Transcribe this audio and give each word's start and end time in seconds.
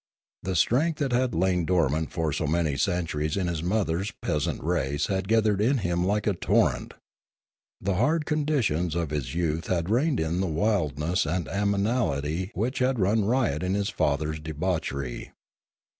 The 0.41 0.55
strength 0.55 0.97
that 0.97 1.11
had 1.11 1.35
lain 1.35 1.63
dormant 1.63 2.11
for 2.11 2.33
so 2.33 2.47
many 2.47 2.75
centuries 2.75 3.37
in 3.37 3.45
his 3.45 3.61
mother's 3.61 4.09
peasant 4.11 4.63
race 4.63 5.05
had 5.13 5.27
gathered 5.27 5.61
in 5.61 5.77
him 5.77 6.03
like 6.07 6.25
a 6.25 6.33
torrent. 6.33 6.95
The 7.79 7.93
hard 7.93 8.25
conditions 8.25 8.95
of 8.95 9.11
his 9.11 9.35
youth 9.35 9.67
had 9.67 9.91
reined 9.91 10.19
in 10.19 10.41
the 10.41 10.47
wildness 10.47 11.27
and 11.27 11.47
animality 11.47 12.49
which 12.55 12.79
had 12.79 12.97
run 12.97 13.25
riot 13.25 13.61
in 13.61 13.75
his 13.75 13.89
father's 13.89 14.39
debauchery. 14.39 15.33